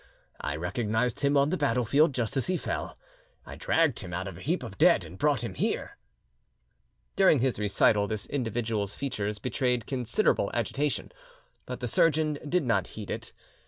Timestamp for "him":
1.19-1.37, 3.99-4.15, 5.43-5.53